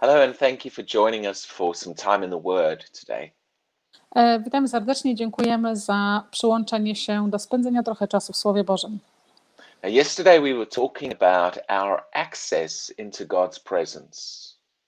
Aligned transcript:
Hello, 0.00 0.22
and 0.22 0.38
thank 0.38 0.64
you 0.64 0.70
for 0.70 0.84
joining 0.84 1.26
us 1.26 1.44
for 1.44 1.74
some 1.74 1.94
time 1.94 2.24
in 2.24 2.30
the 2.30 2.40
Word 2.40 2.84
today. 3.00 3.32
E, 4.16 4.40
Witamy 4.40 4.68
serdecznie, 4.68 5.14
dziękujemy 5.14 5.76
za 5.76 6.22
przyłączenie 6.30 6.96
się 6.96 7.30
do 7.30 7.38
spędzenia 7.38 7.82
trochę 7.82 8.08
czasu 8.08 8.32
w 8.32 8.36
Słowie 8.36 8.64
Bożym. 8.64 8.98
Now, 9.82 9.92
yesterday 9.92 10.40
we 10.40 10.54
were 10.54 10.66
talking 10.66 11.22
about 11.22 11.58
our 11.68 12.02
access 12.12 12.94
into 12.98 13.24
God's 13.24 13.60
presence. 13.60 14.20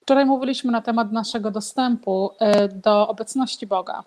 Wczoraj 0.03 0.25
mówiliśmy 0.27 0.73
na 0.73 0.83
temat 0.83 1.13
naszego 1.13 1.51
dostępu 1.51 2.31
e, 2.41 2.69
do 2.69 3.09
obecności 3.09 3.67
Boga 3.67 4.05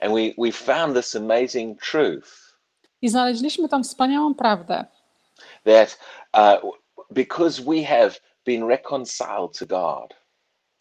And 0.00 0.12
we, 0.12 0.34
we 0.38 0.52
found 0.52 0.96
this 0.96 1.16
amazing 1.16 1.80
truth 1.80 2.56
i 3.02 3.08
znaleźliśmy 3.08 3.68
tam 3.68 3.84
wspaniałą 3.84 4.34
prawdę, 4.34 4.84
that 5.64 5.98
uh, 6.34 6.72
because 7.10 7.62
we 7.62 7.84
have 7.84 8.10
been 8.46 8.68
reconciled 8.68 9.58
to 9.58 9.66
God, 9.66 10.21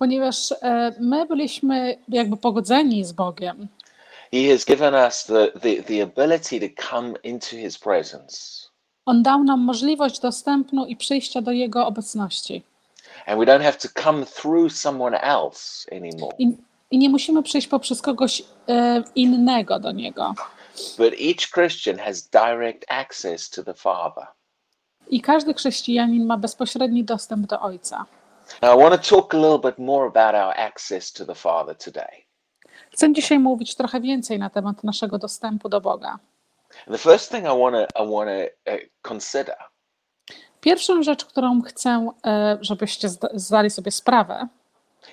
ponieważ 0.01 0.51
e, 0.51 0.95
my 0.99 1.25
byliśmy 1.25 1.97
jakby 2.07 2.37
pogodzeni 2.37 3.05
z 3.05 3.11
Bogiem. 3.11 3.67
He 4.33 4.51
has 4.51 4.65
given 4.65 4.93
us 4.93 5.25
the, 5.25 5.47
the, 5.47 5.83
the 5.83 6.03
ability 6.03 6.59
to 6.59 6.89
come 6.89 7.13
into 7.23 7.49
His 7.49 7.79
presence. 7.79 8.67
On 9.05 9.23
dał 9.23 9.43
nam 9.43 9.59
możliwość 9.59 10.19
dostępnu 10.19 10.85
i 10.85 10.95
przyjścia 10.95 11.41
do 11.41 11.51
Jego 11.51 11.87
obecności. 11.87 12.63
And 13.25 13.39
we 13.39 13.45
don't 13.45 13.63
have 13.63 13.77
to 13.77 13.87
come 14.03 14.25
through 14.25 14.73
someone 14.73 15.21
else 15.21 15.91
anymore. 15.91 16.35
I, 16.39 16.57
i 16.91 16.97
nie 16.97 17.09
musimy 17.09 17.43
przyjść 17.43 17.67
poprzez 17.67 18.01
kogoś 18.01 18.43
e, 18.69 19.03
innego 19.15 19.79
do 19.79 19.91
Niego. 19.91 20.33
But 20.97 21.13
each 21.13 21.51
Christian 21.53 21.97
has 21.97 22.29
direct 22.29 22.85
access 22.87 23.49
to 23.49 23.63
the 23.63 23.73
Father. 23.73 24.27
I 25.09 25.21
każdy 25.21 25.53
chrześcijanin 25.53 26.25
ma 26.25 26.37
bezpośredni 26.37 27.03
dostęp 27.03 27.47
do 27.47 27.59
Ojca. 27.59 28.05
Now, 28.61 28.73
I 28.73 28.83
want 28.83 29.03
to 29.03 29.09
talk 29.15 29.33
a 29.33 29.37
little 29.37 29.59
bit 29.59 29.79
more 29.79 30.05
about 30.07 30.35
our 30.35 30.53
access 30.57 31.11
to 31.13 31.25
the 31.25 31.35
Father 31.35 31.75
today. 31.77 32.25
Chcę 32.91 33.13
dzisiaj 33.13 33.39
mówić 33.39 33.75
trochę 33.75 34.01
więcej 34.01 34.39
na 34.39 34.49
temat 34.49 34.83
naszego 34.83 35.17
dostępu 35.17 35.69
do 35.69 35.81
Boga. 35.81 36.19
And 36.87 36.91
the 36.91 36.97
first 36.97 37.31
thing 37.31 37.43
I 37.45 37.59
want 37.59 37.75
to 37.75 38.03
I 38.03 38.07
want 38.11 38.29
to 38.29 38.71
uh, 38.73 38.79
consider 39.01 39.55
Pierwszą 40.61 41.03
rzecz, 41.03 41.25
którą 41.25 41.61
chcę, 41.61 42.11
e, 42.25 42.57
żebyście 42.61 43.09
zda- 43.09 43.29
zdali 43.33 43.69
sobie 43.69 43.91
sprawę, 43.91 44.47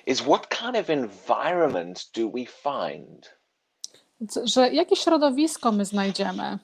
is 0.05 0.21
what 0.21 0.47
kind 0.47 0.75
of 0.77 0.89
environment 0.89 2.09
do 2.17 2.29
we 2.29 2.45
find 2.45 3.35
c- 4.29 4.47
że 4.47 4.69
jakie 4.69 4.95
środowisko 4.95 5.71
my 5.71 5.85
znajdziemy, 5.85 6.59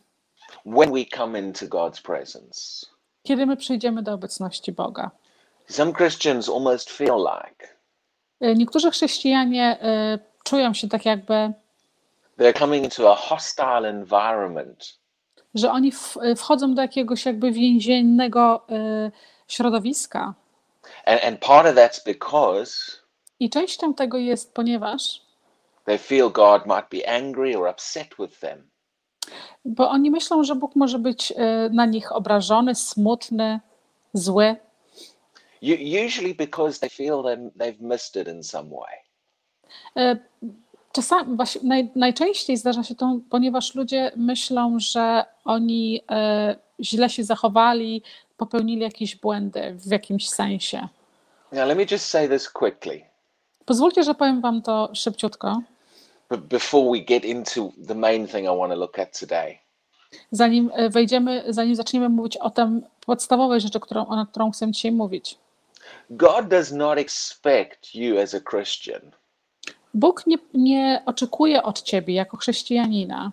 when 0.66 0.92
we 0.94 1.06
come 1.18 1.40
into 1.40 1.66
God's 1.66 2.02
presence? 2.02 2.86
kiedy 3.24 3.46
my 3.46 3.58
przyjdziemy 3.58 4.04
do 4.04 4.14
obecności 4.14 4.72
Boga. 4.72 5.12
Some 5.68 5.94
Christians 5.94 6.50
almost 6.50 6.90
feel 6.92 7.18
like 7.18 7.76
E, 8.42 8.56
Niektórzy 8.56 8.92
chrześcijanie 8.92 9.78
e, 9.82 10.20
czują 10.44 10.74
się 10.74 10.90
tak 10.90 11.06
jakby, 11.06 11.54
they're 12.40 12.60
coming 12.60 12.84
into 12.84 13.12
a 13.12 13.16
hostile 13.16 13.90
environment 13.90 15.00
że 15.56 15.72
oni 15.72 15.92
e, 16.22 16.36
wchodzą 16.36 16.76
do 16.76 16.82
jakiegoś 16.82 17.26
jakby 17.26 17.52
więziennego 17.52 18.68
środowiska. 19.48 20.34
and, 21.06 21.24
and 21.24 21.40
part 21.40 21.68
of 21.68 21.76
that's 21.76 22.06
because 22.06 22.72
I 23.40 23.50
częścią 23.50 23.94
tego 23.94 24.18
jest, 24.18 24.54
ponieważ 24.54 25.22
they 25.86 25.98
feel 25.98 26.32
God 26.32 26.66
might 26.66 26.90
be 26.92 27.10
angry 27.10 27.58
or 27.58 27.70
upset 27.70 28.08
with 28.20 28.40
them. 28.40 28.70
bo 29.66 29.90
oni 29.90 30.12
myślą, 30.12 30.44
że 30.44 30.56
Bóg 30.56 30.76
może 30.76 31.00
być 31.00 31.34
na 31.72 31.86
nich 31.86 32.12
obrażony, 32.12 32.76
smutny, 32.76 33.60
zły. 34.14 34.56
Usually 36.06 36.36
because 36.36 36.80
they 36.80 36.90
feel 36.90 37.24
they've 37.58 37.82
missed 37.82 38.22
it 38.22 38.28
in 38.28 38.44
some 38.44 38.70
way. 38.70 38.96
E, 39.98 40.18
Czasami, 40.92 41.36
właśnie 41.36 41.62
naj, 41.64 41.90
najczęściej 41.96 42.58
zdarza 42.58 42.84
się 42.84 42.96
to, 42.96 43.20
ponieważ 43.30 43.76
ludzie 43.76 44.12
myślą, 44.16 44.78
że 44.80 45.26
oni 45.46 46.02
e, 46.12 46.56
źle 46.80 47.10
się 47.10 47.24
zachowali, 47.24 48.02
popełnili 48.38 48.82
jakieś 48.82 49.16
błędy 49.16 49.76
w 49.80 49.92
jakimś 49.92 50.30
sensie. 50.30 50.88
Now, 51.52 51.68
let 51.68 51.78
me 51.78 51.86
just 51.92 52.06
say 52.06 52.30
this 52.30 52.50
quickly 52.50 53.02
Pozwólcie, 53.66 54.04
że 54.04 54.16
powiem 54.16 54.42
Wam 54.42 54.62
to 54.62 54.90
szybciutko, 54.94 55.62
b- 56.30 56.38
before 56.38 56.92
we 56.92 57.00
get 57.00 57.26
into 57.26 57.72
the 57.88 57.96
main 57.96 58.28
thing 58.28 58.44
I 58.44 58.58
want 58.58 58.74
to 58.74 58.80
look 58.80 59.00
at 59.00 59.20
today. 59.20 59.58
zanim 60.32 60.72
wejdziemy, 60.90 61.44
zanim 61.50 61.76
zaczniemy 61.76 62.10
mówić 62.10 62.38
o 62.38 62.50
tym 62.50 62.82
podstawowej 63.06 63.62
rzeczy, 63.62 63.80
którą, 63.80 64.06
o 64.06 64.26
którą 64.26 64.52
chcę 64.52 64.72
dzisiaj 64.72 64.92
mówić. 64.92 65.38
God 66.10 66.48
does 66.48 66.72
not 66.72 66.98
expect 66.98 67.96
you 67.96 68.20
as 68.20 68.34
a 68.34 68.40
Christian 68.40 69.12
Bóg 69.94 70.28
nie, 70.28 70.38
nie 70.54 71.04
oczekuje 71.06 71.64
od 71.64 71.82
Ciebie 71.82 72.14
jako 72.14 72.38
chrześcijanina, 72.38 73.32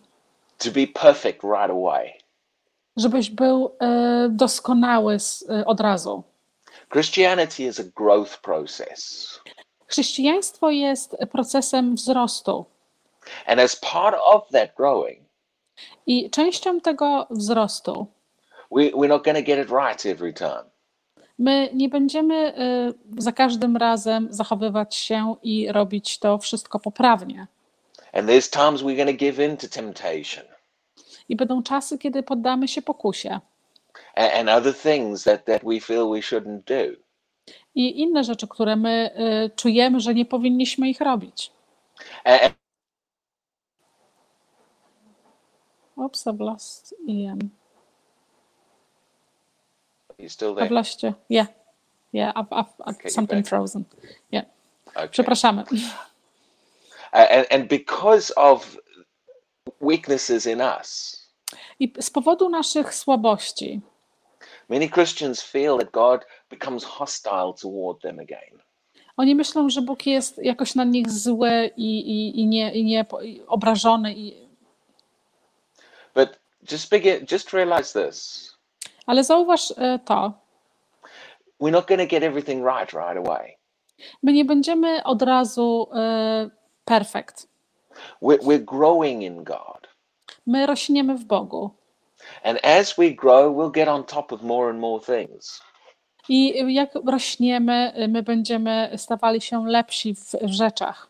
to 0.58 0.70
be 0.70 0.86
perfect 0.86 1.42
right 1.42 1.70
away. 1.70 2.12
żebyś 2.96 3.30
był 3.30 3.76
e, 3.80 4.28
doskonały 4.30 5.18
z, 5.18 5.44
e, 5.50 5.66
od 5.66 5.80
razu. 5.80 6.22
Christianity 6.88 7.62
is 7.62 7.80
a 7.80 7.84
growth 7.96 8.40
process. 8.40 9.40
Chrześcijaństwo 9.86 10.70
jest 10.70 11.16
procesem 11.32 11.94
wzrostu. 11.94 12.64
And 13.46 13.60
as 13.60 13.76
part 13.76 14.16
of 14.24 14.48
that 14.48 14.74
growing, 14.76 15.20
I 16.06 16.30
częścią 16.30 16.80
tego 16.80 17.26
wzrostu 17.30 18.06
we, 18.72 18.90
we're 18.94 19.08
not 19.08 19.24
going 19.24 19.36
to 19.36 19.42
get 19.42 19.58
it 19.58 19.70
right 19.70 20.06
every 20.06 20.32
time. 20.32 20.71
My 21.38 21.70
nie 21.74 21.88
będziemy 21.88 22.54
y, 23.18 23.22
za 23.22 23.32
każdym 23.32 23.76
razem 23.76 24.28
zachowywać 24.30 24.94
się 24.94 25.36
i 25.42 25.72
robić 25.72 26.18
to 26.18 26.38
wszystko 26.38 26.80
poprawnie. 26.80 27.46
And 28.12 28.28
there's 28.28 28.50
times 28.50 28.82
we're 28.82 28.96
going 28.96 29.18
to 29.18 29.24
give 29.24 29.38
in 29.38 29.56
to 29.56 29.68
temptation 29.68 30.44
I 31.28 31.36
będą 31.36 31.62
czasy, 31.62 31.98
kiedy 31.98 32.22
poddamy 32.22 32.68
się 32.68 32.82
pokusie 32.82 33.40
and, 34.14 34.48
other 34.48 34.74
things 34.74 35.24
that, 35.24 35.44
that 35.44 35.62
we 35.64 35.80
feel 35.80 36.10
we 36.10 36.20
shouldn't 36.20 36.60
do. 36.66 36.96
i 37.74 38.00
inne 38.00 38.24
rzeczy, 38.24 38.48
które 38.48 38.76
my 38.76 39.10
y, 39.46 39.50
czujemy, 39.56 40.00
że 40.00 40.14
nie 40.14 40.24
powinniśmy 40.24 40.88
ich 40.88 41.00
robić. 41.00 41.50
And 42.24 42.54
Oops, 45.96 46.26
I've 46.26 46.40
lost 46.40 46.94
Ian. 47.06 47.38
You 50.22 50.28
still 50.28 50.54
there? 50.54 50.64
I've 50.64 50.74
lost 50.74 51.02
you. 51.02 51.14
Yeah. 51.28 51.46
Yeah, 52.12 52.32
I've, 52.36 52.52
I've, 52.52 52.66
I've 52.86 52.94
Okay, 52.96 53.08
something 53.08 53.42
frozen. 53.42 53.86
Yeah. 54.30 54.44
Okay. 54.96 55.08
Przepraszamy. 55.08 55.64
And, 57.12 57.46
and 57.50 57.68
because 57.68 58.30
of 58.36 58.78
weaknesses 59.80 60.46
in 60.46 60.60
us, 60.60 61.18
I 61.80 61.92
z 62.00 62.10
powodu 62.10 62.48
naszych 62.48 62.94
słabości 62.94 63.80
many 64.68 64.88
Christians 64.88 65.42
feel 65.42 65.78
that 65.78 65.92
God 65.92 66.24
becomes 66.50 66.84
hostile 66.84 67.54
toward 67.54 68.00
them 68.00 68.18
again. 68.18 68.62
Oni 69.16 69.34
myślą, 69.34 69.70
że 69.70 69.82
Bóg 69.82 70.06
jest 70.06 70.38
jakoś 70.38 70.74
na 70.74 70.84
nich 70.84 71.10
zły 71.10 71.70
i, 71.76 71.98
i, 71.98 72.40
i, 72.40 72.46
nie, 72.46 72.74
i 72.74 72.84
nie 72.84 73.06
obrażony. 73.46 74.14
I... 74.14 74.48
But 76.14 76.38
just 76.72 76.90
begin, 76.90 77.26
just 77.32 77.52
realize 77.52 77.92
this: 77.92 78.51
Ale 79.06 79.24
zauważ 79.24 79.70
e, 79.78 79.98
to, 80.04 80.32
we're 81.60 81.72
not 81.72 81.86
going 81.88 82.00
to 82.00 82.06
get 82.06 82.22
everything 82.22 82.64
right 82.64 82.92
right 82.92 83.28
away. 83.28 83.56
my 84.22 84.32
nie 84.32 84.44
będziemy 84.44 85.04
od 85.04 85.22
razu 85.22 85.88
e, 85.94 86.50
perfekt. 86.84 87.46
We're, 88.22 88.38
we're 88.42 88.64
growing 88.64 89.22
in 89.22 89.44
God, 89.44 89.88
My 90.46 90.66
rośniemy 90.66 91.18
w 91.18 91.24
Bogu. 91.24 91.70
and 92.44 92.58
as 92.64 92.96
we 92.98 93.10
grow, 93.10 93.52
we'll 93.56 93.70
get 93.72 93.88
on 93.88 94.04
top 94.04 94.32
of 94.32 94.42
more 94.42 94.70
and 94.70 94.80
more 94.80 95.00
things. 95.00 95.60
I 96.28 96.74
jak 96.74 96.94
rośniemy, 96.94 97.92
e, 97.94 98.08
my 98.08 98.22
będziemy 98.22 98.90
stawali 98.96 99.40
się 99.40 99.66
lepsi 99.68 100.14
w, 100.14 100.32
rzeczach. 100.44 101.08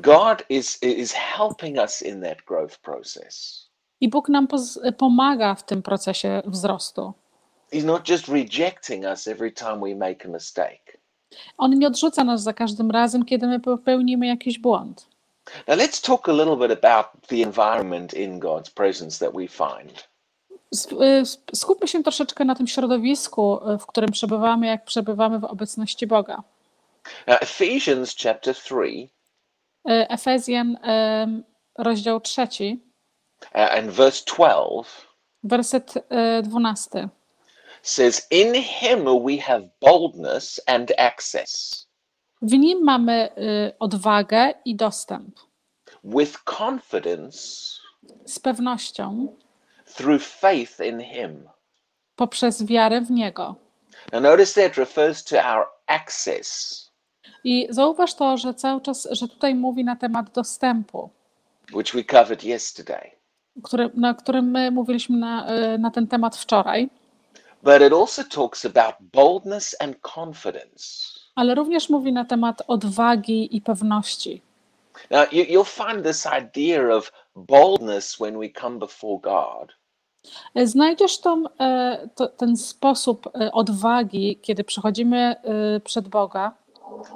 God 0.00 0.42
is 0.48 0.82
is 0.82 1.12
helping 1.12 1.78
us 1.78 2.02
in 2.02 2.20
that 2.22 2.42
growth 2.42 2.78
process. 2.78 3.66
I 4.00 4.08
Bóg 4.08 4.28
nam 4.28 4.48
pomaga 4.98 5.54
w 5.54 5.64
tym 5.64 5.82
procesie 5.82 6.42
wzrostu. 6.46 7.12
He's 7.72 7.84
not 7.84 8.08
just 8.08 8.28
rejecting 8.28 9.04
us 9.04 9.28
every 9.28 9.52
time 9.52 9.80
we 9.80 9.94
make 9.94 10.26
a 10.26 10.28
mistake. 10.28 10.98
On 11.58 11.78
nie 11.78 11.86
odrzuca 11.86 12.24
nas 12.24 12.42
za 12.42 12.52
każdym 12.52 12.90
razem, 12.90 13.24
kiedy 13.24 13.46
my 13.46 13.60
popełnimy 13.60 14.26
jakiś 14.26 14.58
błąd. 14.58 15.06
Now 15.68 15.78
let's 15.78 16.06
talk 16.06 16.28
a 16.28 16.32
little 16.32 16.56
bit 16.56 16.84
about 16.84 17.06
the 17.28 17.36
environment 17.36 18.14
in 18.14 18.40
God's 18.40 18.70
presence 18.70 19.26
that 19.26 19.34
we 19.34 19.48
find. 19.48 20.08
Y, 20.92 21.56
Skupmy 21.56 21.88
się 21.88 22.02
troszeczkę 22.02 22.44
na 22.44 22.54
tym 22.54 22.66
środowisku, 22.66 23.70
y, 23.70 23.78
w 23.78 23.86
którym 23.86 24.10
przebywamy, 24.10 24.66
jak 24.66 24.84
przebywamy 24.84 25.38
w 25.38 25.44
obecności 25.44 26.06
Boga. 26.06 26.42
Now, 27.26 27.42
Ephesians 27.42 28.16
chapter 28.22 28.54
3 28.54 28.74
Y, 29.88 30.08
Efezjan, 30.08 30.78
rozdział 31.78 32.20
trzeci, 32.20 32.80
and 33.52 33.90
verse 33.90 34.24
12 34.24 35.06
werset 35.42 35.96
y, 35.96 36.42
12. 36.42 37.08
says, 37.82 38.26
In 38.30 38.54
him 38.54 39.04
we 39.24 39.38
have 39.38 39.68
boldness 39.80 40.60
and 40.66 40.92
access. 40.98 41.86
W 42.42 42.58
nim 42.58 42.84
mamy 42.84 43.28
y, 43.36 43.72
odwagę 43.78 44.54
i 44.64 44.76
dostęp. 44.76 45.40
with 46.04 46.38
confidence 46.44 47.40
Z 48.26 48.38
pewnością 48.40 49.36
through 49.96 50.22
faith 50.22 50.80
in 50.80 51.00
Him. 51.00 51.48
poprzez 52.16 52.64
wiarę 52.66 53.00
w 53.00 53.10
Niego. 53.10 53.56
Now, 54.12 54.22
notice 54.22 54.54
that 54.62 54.76
refers 54.76 55.24
to 55.24 55.36
our 55.44 55.66
access, 55.86 56.90
I 57.44 57.66
zauważ 57.70 58.14
to, 58.14 58.36
że 58.36 58.54
cały 58.54 58.80
czas, 58.80 59.08
że 59.10 59.28
tutaj 59.28 59.54
mówi 59.54 59.84
na 59.84 59.96
temat 59.96 60.30
dostępu, 60.30 61.10
which 61.72 61.92
we 61.94 62.04
covered 62.04 62.44
yesterday. 62.44 63.10
Który, 63.62 63.90
na 63.94 64.14
którym 64.14 64.50
my 64.50 64.70
mówiliśmy 64.70 65.16
na, 65.18 65.56
y, 65.74 65.78
na 65.78 65.90
ten 65.90 66.06
temat 66.06 66.36
wczoraj, 66.36 66.90
But 67.62 67.82
it 67.86 67.92
also 67.92 68.22
talks 68.24 68.64
about 68.64 68.94
boldness 69.12 69.76
and 69.80 69.96
confidence. 70.14 70.84
ale 71.34 71.54
również 71.54 71.88
mówi 71.90 72.12
na 72.12 72.24
temat 72.24 72.62
odwagi 72.66 73.56
i 73.56 73.60
pewności. 73.60 74.42
Now, 75.10 75.32
you, 75.32 75.44
you'll 75.44 75.86
find 75.86 76.06
this 76.06 76.26
idea 76.42 76.96
of 76.96 77.12
boldness 77.36 78.16
when 78.20 78.38
we 78.38 78.48
come 78.60 78.78
before 78.78 79.18
God. 79.22 79.72
Y, 80.58 80.66
Znajdziesz 80.66 81.20
tą, 81.20 81.44
y, 81.46 81.48
to, 82.14 82.26
ten 82.28 82.56
sposób 82.56 83.28
odwagi, 83.52 84.38
kiedy 84.42 84.64
przychodzimy 84.64 85.36
przed 85.84 86.08
Boga, 86.08 86.52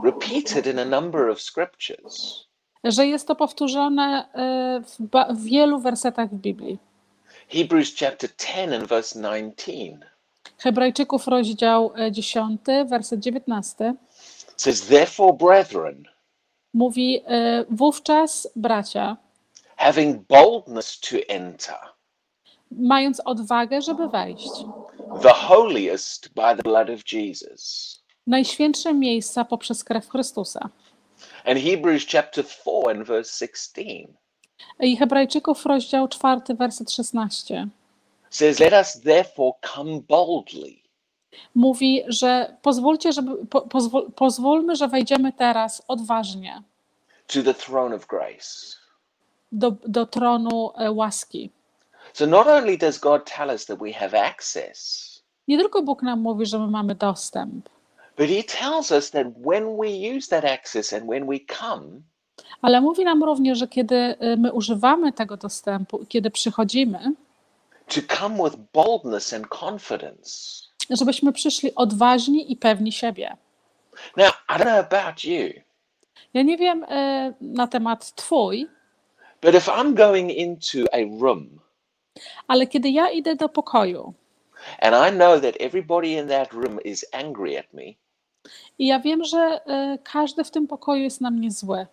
repeated 0.04 0.66
in 0.66 0.78
a 0.78 0.84
number 0.84 1.28
of 1.31 1.40
scriptures. 1.40 2.46
Że 2.84 3.06
jest 3.06 3.28
to 3.28 3.34
powtórzone 3.34 4.28
y, 4.78 5.34
w, 5.34 5.44
wielu 5.44 5.81
wersetach 5.81 6.31
w 6.31 6.34
Biblii. 6.34 6.78
Hebrews 7.48 7.94
chapter 7.96 8.31
10 8.38 8.72
and 8.72 8.88
verse 8.88 9.20
19 9.20 9.96
Hebrajczyków, 10.58 11.26
rozdział 11.26 11.92
y, 11.98 12.12
10, 12.12 12.60
werset 12.86 13.20
19, 13.20 13.94
says, 14.56 14.86
Therefore, 14.86 15.32
brethren, 15.32 16.04
mówi: 16.75 17.16
y, 17.16 17.66
Wówczas, 17.70 18.48
bracia, 18.56 19.16
having 19.76 20.26
boldness 20.28 21.00
to 21.00 21.16
enter 21.28 21.94
mając 22.70 23.20
odwagę, 23.20 23.82
żeby 23.82 24.08
wejść, 24.08 24.50
the 25.22 25.32
holiest 25.34 26.28
by 26.28 26.56
the 26.56 26.62
blood 26.62 26.90
of 26.90 27.12
Jesus. 27.12 27.94
najświętsze 28.26 28.94
miejsca 28.94 29.44
poprzez 29.44 29.84
krew 29.84 30.08
Chrystusa. 30.08 30.69
And 31.44 31.58
Hebrews 31.58 32.06
chapter 32.06 32.44
4 32.44 32.91
and 32.91 33.06
verse 33.06 33.31
16 33.38 34.08
I 34.81 34.96
Hebrajczyków, 34.96 35.67
rozdział 35.67 36.08
4, 36.08 36.41
werset 36.58 36.93
16, 36.93 37.69
says, 38.31 38.58
Let 38.58 38.73
us 38.73 39.00
therefore 39.00 39.52
come 39.75 40.00
boldly 40.08 40.85
mówi, 41.55 42.02
że 42.08 42.56
pozwólcie, 42.62 43.12
żeby, 43.12 43.46
po, 43.46 43.61
pozwól, 43.61 44.12
pozwólmy, 44.12 44.76
że 44.76 44.88
wejdziemy 44.88 45.32
teraz 45.32 45.82
odważnie 45.88 46.62
to 47.26 47.43
the 47.43 47.55
throne 47.55 47.96
of 47.96 48.06
grace. 48.06 48.76
do, 49.52 49.70
do 49.70 50.06
tronu 50.06 50.70
e, 50.76 50.93
łaski. 50.93 51.50
So 52.12 52.26
not 52.26 52.46
only 52.46 52.79
does 52.79 52.99
God 52.99 53.31
tell 53.37 53.50
us 53.50 53.67
that 53.67 53.79
we 53.79 53.93
have 53.93 54.26
access, 54.26 55.05
Nie 55.49 55.58
tylko 55.58 55.82
Bóg 55.82 56.02
nam 56.02 56.20
mówi, 56.20 56.46
że 56.46 56.58
my 56.58 56.67
mamy 56.67 56.94
dostęp, 56.94 57.69
but 58.16 58.28
He 58.28 58.43
tells 58.43 58.93
us 58.93 59.11
that 59.11 59.26
when 59.37 59.76
we 59.76 59.88
use 60.16 60.28
that 60.28 60.44
access 60.44 60.93
and 60.93 61.08
when 61.08 61.26
we 61.26 61.40
come, 61.40 62.02
ale 62.62 62.81
mówi 62.81 63.05
nam 63.05 63.22
również, 63.25 63.58
że 63.58 63.69
kiedy 63.69 63.96
e, 63.96 64.37
my 64.37 64.52
używamy 64.52 65.12
tego 65.12 65.37
dostępu 65.37 66.06
kiedy 66.08 66.31
przychodzimy, 66.31 67.12
to 67.88 68.00
come 68.19 68.37
with 68.44 68.56
boldness 68.72 69.32
and 69.32 69.46
confidence. 69.49 70.31
żebyśmy 70.90 71.32
przyszli 71.32 71.75
odważni 71.75 72.52
i 72.52 72.56
pewni 72.56 72.93
siebie. 72.93 73.37
Now, 74.17 74.32
I 74.49 74.52
don't 74.52 74.62
know 74.64 74.93
about 74.93 75.25
you, 75.25 75.49
Ja 76.34 76.43
nie 76.43 76.56
wiem 76.56 76.84
e, 76.88 77.32
na 77.40 77.67
temat 77.67 78.14
Twój, 78.14 78.67
but 79.43 79.55
if 79.55 79.70
I'm 79.70 79.94
going 79.94 80.31
into 80.31 80.78
a 80.93 80.99
room 81.20 81.60
ale 82.49 82.67
kiedy 82.67 82.90
ja 82.90 83.10
idę 83.10 83.37
do 83.37 83.49
pokoju 83.49 84.14
and 84.81 84.94
I 84.94 85.17
know 85.17 85.40
that 85.40 85.55
everybody 85.60 86.12
in 86.12 86.28
that 86.28 86.52
room 86.52 86.81
is 86.84 87.06
angry 87.12 87.58
at 87.58 87.72
me, 87.72 87.94
i 88.79 88.87
ja 88.87 89.00
wiem, 89.00 89.25
że 89.25 89.38
e, 89.38 89.99
każdy 90.02 90.44
w 90.44 90.50
tym 90.50 90.67
pokoju 90.67 91.02
jest 91.02 91.20
na 91.20 91.31
mnie 91.31 91.50
zły, 91.50 91.87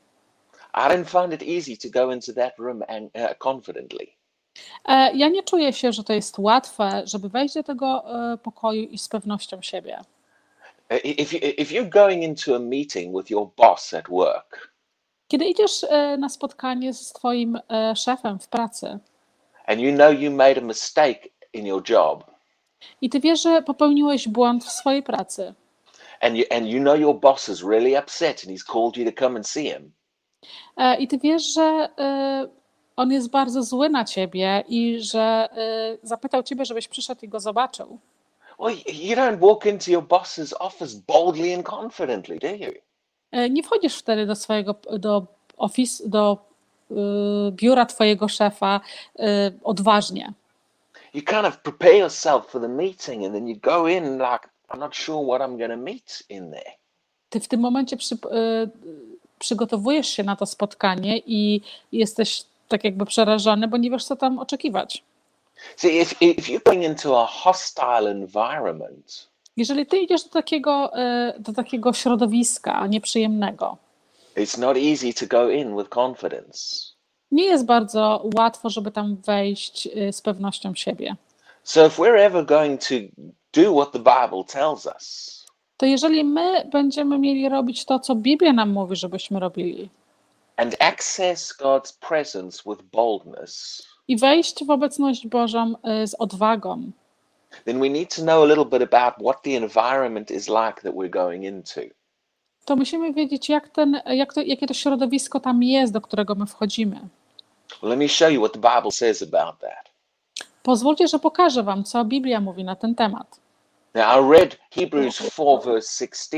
don't 0.74 1.06
find 1.06 1.34
it 1.34 1.44
easy 1.44 1.78
to 1.78 1.90
go 1.90 2.14
into 2.14 2.34
that 2.34 2.54
room 2.58 2.84
and 2.88 3.12
uh, 3.16 3.36
confidently. 3.38 4.08
e, 4.86 5.18
ja 5.18 5.30
nie 5.30 5.44
czuję 5.44 5.74
się, 5.74 5.92
że 5.92 6.04
to 6.04 6.14
jest 6.14 6.40
łatwe, 6.40 7.02
żeby 7.06 7.30
wejść 7.30 7.54
do 7.54 7.64
tego 7.64 8.04
e, 8.34 8.38
pokoju 8.38 8.84
i 8.84 8.98
z 8.98 9.08
pewnością 9.08 9.62
siebie. 9.62 10.00
If, 11.04 11.36
you, 11.36 11.40
if 11.58 11.74
you're 11.74 11.90
going 11.90 12.24
into 12.24 12.56
a 12.56 12.60
meeting 12.60 13.18
with 13.18 13.30
your 13.30 13.50
boss 13.58 13.94
at 13.94 14.10
work 14.10 14.72
Kiedy 15.28 15.46
idziesz 15.46 15.86
na 16.18 16.30
spotkanie 16.30 16.94
z 16.94 17.14
Twoim 17.14 17.60
szefem 17.96 18.40
w 18.40 18.48
pracy 18.48 19.00
and 19.66 19.80
you 19.80 19.94
know 19.94 20.20
you 20.20 20.32
made 20.32 20.58
a 20.58 20.62
mistake 20.62 21.30
in 21.54 21.66
your 21.66 21.90
job 21.90 22.32
i 23.02 23.10
Ty 23.10 23.20
wiesz, 23.20 23.42
że 23.42 23.62
popełniłeś 23.62 24.28
błąd 24.28 24.66
w 24.66 24.72
swojej 24.72 25.04
pracy 25.04 25.54
and 26.22 26.38
you, 26.38 26.44
and 26.52 26.68
you 26.68 26.80
know 26.80 26.96
your 26.96 27.20
boss 27.20 27.50
is 27.50 27.64
really 27.64 27.98
upset 27.98 28.44
and 28.44 28.52
he's 28.52 28.64
called 28.66 28.98
you 28.98 29.12
to 29.12 29.26
come 29.26 29.36
and 29.36 29.48
see 29.48 29.64
him, 29.70 29.92
e, 30.78 30.96
i 30.98 31.08
Ty 31.08 31.18
wiesz, 31.18 31.54
że 31.54 31.90
e, 32.00 32.48
on 32.96 33.12
jest 33.12 33.30
bardzo 33.30 33.64
zły 33.64 33.90
na 33.90 34.06
Ciebie 34.06 34.64
i 34.68 35.02
że 35.02 35.48
e, 35.58 35.98
zapytał 36.04 36.44
Ciebie, 36.44 36.66
żebyś 36.66 36.88
przyszedł 36.88 37.26
i 37.26 37.28
go 37.30 37.40
zobaczył. 37.40 38.00
well, 38.60 38.74
y- 38.88 38.92
you 38.94 39.16
don't 39.16 39.40
walk 39.40 39.66
into 39.66 39.92
your 39.92 40.04
boss's 40.08 40.54
office 40.60 40.96
boldly 41.08 41.54
and 41.56 41.66
confidently, 41.66 42.40
do 42.40 42.48
you? 42.48 42.72
Nie 43.50 43.64
wchodzisz 43.64 43.98
wtedy 43.98 44.26
do 44.26 44.36
swojego, 44.36 44.76
do 45.00 45.26
ofis, 45.58 46.02
do 46.10 46.38
y, 46.92 46.96
biura 47.52 47.86
twojego 47.86 48.28
szefa 48.28 48.82
y, 49.20 49.24
odważnie. 49.64 50.34
You 51.14 51.22
kind 51.22 51.46
of 51.46 51.58
prepare 51.58 51.98
yourself 51.98 52.46
for 52.48 52.62
the 52.62 52.68
meeting 52.68 53.26
and 53.26 53.34
then 53.34 53.48
you 53.48 53.56
go 53.62 53.88
in 53.88 54.18
like, 54.18 54.50
I'm 54.74 54.80
not 54.80 54.96
sure 54.96 55.26
what 55.26 55.42
I'm 55.42 55.68
to 55.68 55.78
meet 55.78 56.24
in 56.30 56.52
there. 56.52 56.72
Ty 57.30 57.40
w 57.40 57.48
tym 57.48 57.60
momencie 57.60 57.98
przy, 57.98 58.16
y, 58.16 58.18
przygotowujesz 59.40 60.08
się 60.08 60.24
na 60.24 60.36
to 60.36 60.46
spotkanie 60.46 61.18
i 61.26 61.62
jesteś 61.92 62.44
tak 62.68 62.84
jakby 62.84 63.06
przerażony, 63.06 63.68
bo 63.68 63.78
nie 63.78 63.90
wiesz, 63.92 64.06
co 64.06 64.16
tam 64.16 64.40
oczekiwać. 64.40 65.04
See, 65.76 66.00
if, 66.02 66.16
if 66.22 66.52
you're 66.52 66.64
going 66.64 66.84
into 66.84 67.22
a 67.22 67.26
hostile 67.26 68.12
environment, 68.12 69.32
Jeżeli 69.58 69.86
ty 69.86 69.98
idziesz 69.98 70.24
do 70.24 70.30
takiego, 70.30 70.92
y, 71.38 71.40
do 71.40 71.54
takiego 71.54 71.94
środowiska 71.94 72.88
nieprzyjemnego, 72.88 73.78
it's 74.38 74.60
not 74.60 74.78
easy 74.78 75.14
to 75.14 75.28
go 75.28 75.50
in 75.50 75.78
with 75.78 75.90
confidence. 75.90 76.86
nie 77.32 77.46
jest 77.46 77.66
bardzo 77.66 78.30
łatwo, 78.38 78.70
żeby 78.70 78.92
tam 78.92 79.16
wejść 79.16 79.88
y, 79.88 80.14
z 80.14 80.22
pewnością 80.22 80.76
siebie. 80.76 81.16
So 81.64 81.86
if 81.88 82.02
we're 82.02 82.20
ever 82.20 82.46
going 82.46 82.82
to 82.82 82.96
do 83.54 83.74
what 83.74 83.92
the 83.92 84.00
Bible 84.00 84.44
tells 84.48 84.86
us, 84.86 85.38
To 85.78 85.86
jeżeli 85.86 86.24
my 86.24 86.70
będziemy 86.72 87.20
mieli 87.20 87.50
robić 87.50 87.86
to, 87.86 88.00
co 88.00 88.16
Biblia 88.16 88.54
nam 88.54 88.70
mówi, 88.70 88.96
żebyśmy 88.96 89.40
robili, 89.40 89.90
and 90.58 90.76
access 90.80 91.54
God's 91.58 92.00
presence 92.08 92.64
with 92.66 92.82
boldness, 92.92 93.84
i 94.08 94.18
wejść 94.18 94.66
w 94.66 94.70
obecność 94.70 95.28
Bożą 95.28 95.74
y, 96.04 96.08
z 96.08 96.16
odwagą, 96.20 96.92
then 97.66 97.80
we 97.80 97.90
need 97.90 98.16
to 98.16 98.22
know 98.22 98.44
a 98.44 98.46
little 98.46 98.66
bit 98.66 98.94
about 98.94 99.14
what 99.26 99.42
the 99.42 99.52
environment 99.58 100.32
is 100.32 100.48
like 100.48 100.82
that 100.84 100.94
we're 100.96 101.10
going 101.10 101.44
into. 101.44 101.82
to 102.66 102.76
musimy 102.76 103.14
wiedzieć, 103.14 103.50
jak 103.50 103.70
ten, 103.70 104.02
jak 104.06 104.34
to, 104.34 104.42
jakie 104.42 104.68
to 104.68 104.74
środowisko 104.74 105.40
tam 105.40 105.64
jest, 105.64 105.94
do 105.94 106.02
którego 106.02 106.36
my 106.36 106.46
wchodzimy. 106.46 107.00
Well, 107.82 107.90
let 107.90 108.00
me 108.00 108.08
show 108.08 108.32
you 108.32 108.42
what 108.42 108.54
the 108.54 108.60
Bible 108.60 108.92
says 108.92 109.22
about 109.22 109.60
that. 109.60 109.92
Pozwólcie, 110.64 111.08
że 111.08 111.20
pokażę 111.20 111.64
Wam, 111.64 111.84
co 111.84 112.06
Biblia 112.06 112.42
mówi 112.42 112.64
na 112.64 112.76
ten 112.76 112.96
temat. 112.96 113.41
Now, 113.94 114.04
I 114.04 114.40
read 114.40 114.58
Hebrews 114.72 115.16
4, 115.18 115.62
verse 115.66 116.06
16, 116.06 116.38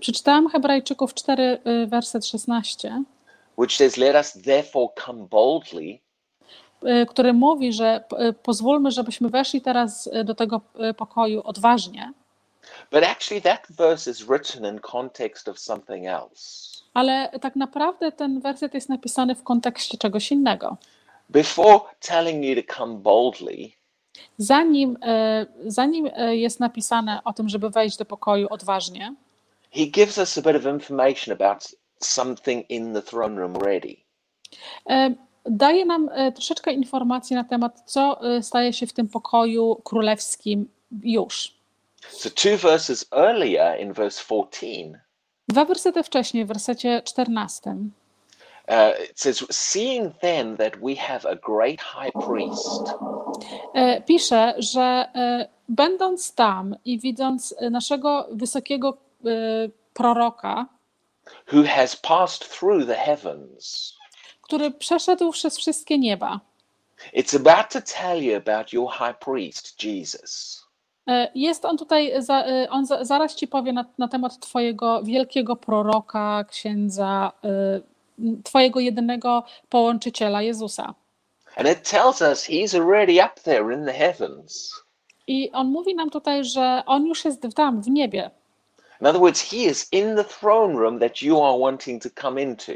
Przeczytałam 0.00 0.48
Hebrajczyków 0.48 1.14
4, 1.14 1.58
y, 1.66 1.86
werset 1.86 2.26
16, 2.26 3.02
which 3.58 3.76
says, 3.76 3.96
Let 3.96 4.16
us 4.16 4.32
therefore 4.44 4.88
come 5.04 5.26
boldly 5.30 5.98
y, 7.02 7.06
który 7.06 7.32
mówi, 7.32 7.72
że 7.72 8.04
y, 8.28 8.32
pozwólmy, 8.32 8.90
żebyśmy 8.90 9.28
weszli 9.28 9.60
teraz 9.60 10.10
do 10.24 10.34
tego 10.34 10.60
pokoju 10.96 11.42
odważnie, 11.44 12.12
But 12.92 13.02
actually, 13.04 13.42
that 13.42 13.66
verse 13.70 14.10
is 14.10 14.22
written 14.22 14.74
in 14.74 14.80
context 14.80 15.48
of 15.48 15.58
something 15.58 16.06
else. 16.06 16.76
ale 16.94 17.30
tak 17.40 17.56
naprawdę 17.56 18.12
ten 18.12 18.40
werset 18.40 18.74
jest 18.74 18.88
napisany 18.88 19.34
w 19.34 19.42
kontekście 19.42 19.98
czegoś 19.98 20.32
innego. 20.32 20.76
Before 21.28 21.80
telling 22.00 22.44
you 22.44 22.62
to 22.62 22.74
come 22.74 22.94
boldly, 22.94 23.72
Zanim, 24.38 24.96
y, 24.96 25.70
zanim 25.70 26.06
y, 26.06 26.36
jest 26.36 26.60
napisane 26.60 27.20
o 27.24 27.32
tym, 27.32 27.48
żeby 27.48 27.70
wejść 27.70 27.96
do 27.96 28.04
pokoju 28.04 28.46
odważnie, 28.50 29.14
he 29.70 29.86
gives 29.86 30.18
us 30.18 30.38
a 30.38 30.42
bit 30.42 30.56
of 30.56 30.66
information 30.66 31.32
about 31.32 31.74
something 32.00 32.64
in 32.68 32.94
the 32.94 33.02
throne 33.02 33.40
room 33.40 33.56
already. 33.56 33.96
E, 34.90 35.14
daje 35.44 35.84
nam 35.84 36.08
e, 36.12 36.32
troszeczkę 36.32 36.72
informacji 36.72 37.36
na 37.36 37.44
temat, 37.44 37.82
co 37.86 38.20
e, 38.36 38.42
staje 38.42 38.72
się 38.72 38.86
w 38.86 38.92
tym 38.92 39.08
pokoju 39.08 39.76
królewskim 39.84 40.68
już. 41.02 41.56
So, 42.10 42.30
two 42.30 42.56
verses 42.56 43.06
earlier 43.12 43.80
in 43.80 43.92
verse 43.92 44.24
14, 44.24 45.00
Dwa 45.48 45.64
wersety 45.64 46.02
wcześniej, 46.02 46.44
w 46.44 46.48
wersecie 46.48 47.02
14, 47.04 47.76
uh, 48.68 49.04
it 49.10 49.18
says, 49.20 49.44
Seeing 49.50 50.12
then 50.20 50.56
that 50.56 50.76
we 50.82 50.94
have 50.96 51.24
a 51.28 51.36
great 51.36 51.80
high 51.80 52.12
priest 52.26 52.94
e, 53.74 54.00
pisze, 54.02 54.54
że 54.58 55.08
e, 55.14 55.48
będąc 55.68 56.34
tam 56.34 56.76
i 56.84 56.98
widząc 56.98 57.54
e, 57.58 57.70
naszego 57.70 58.28
wysokiego 58.32 58.96
proroka, 59.94 60.66
who 61.52 61.62
has 61.64 61.96
passed 61.96 62.48
through 62.58 62.86
the 62.86 62.94
heavens. 62.94 63.94
który 64.42 64.70
przeszedł 64.70 65.32
przez 65.32 65.58
wszystkie 65.58 65.98
nieba, 65.98 66.40
It's 67.14 67.36
about 67.36 67.68
to 67.72 67.80
tell 68.00 68.22
you 68.24 68.36
about 68.36 68.72
your 68.72 68.90
high 68.92 69.18
priest, 69.24 69.84
Jesus. 69.84 70.62
Jest 71.34 71.64
on 71.64 71.76
tutaj, 71.78 72.12
on 72.70 72.86
za- 72.86 73.04
zaraz 73.04 73.34
ci 73.34 73.48
powie 73.48 73.72
na, 73.72 73.84
na 73.98 74.08
temat 74.08 74.38
Twojego 74.40 75.02
wielkiego 75.02 75.56
proroka, 75.56 76.44
księdza, 76.50 77.32
Twojego 78.44 78.80
jedynego 78.80 79.44
połączyciela 79.68 80.42
Jezusa. 80.42 80.94
And 81.56 81.68
it 81.68 81.82
tells 81.82 82.22
us 82.22 82.44
he's 82.44 82.74
already 82.74 83.24
up 83.24 83.40
there 83.42 83.72
in 83.72 83.84
the 83.84 83.92
heavens. 83.92 84.72
I 85.26 85.50
on 85.52 85.66
mówi 85.66 85.94
nam 85.94 86.10
tutaj, 86.10 86.44
że 86.44 86.82
on 86.86 87.06
już 87.06 87.24
jest 87.24 87.46
tam, 87.54 87.82
w 87.82 87.88
niebie. 87.88 88.30
In 89.00 89.06
other 89.06 89.20
words, 89.20 89.40
he 89.40 89.56
is 89.56 89.88
in 89.92 90.16
the 90.16 90.24
throne 90.24 90.74
room 90.78 90.98
that 90.98 91.22
you 91.22 91.42
are 91.42 91.58
wanting 91.58 92.02
to 92.02 92.10
come 92.10 92.42
into. 92.42 92.72